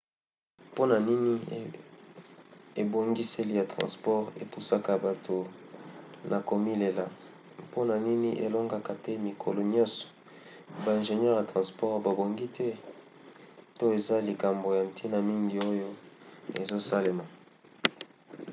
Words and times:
mpona 0.69 0.95
nini 1.07 1.33
ebongiseli 2.81 3.53
ya 3.59 3.65
transport 3.73 4.25
epusaka 4.43 4.91
bato 5.05 5.37
na 6.29 6.37
komilela 6.49 7.05
mpona 7.67 7.95
nini 8.05 8.29
elongaka 8.45 8.93
te 9.03 9.11
mikolo 9.27 9.59
nyonso? 9.73 10.05
ba 10.83 10.91
ingenieur 10.99 11.35
ya 11.39 11.49
transport 11.51 11.95
babongi 12.05 12.47
te? 12.57 12.67
to 13.77 13.83
eza 13.97 14.15
na 14.19 14.25
likambo 14.27 14.67
ya 14.77 14.83
ntina 14.89 15.17
mingi 15.29 15.57
oyo 15.71 15.89
ezosalema? 16.61 17.25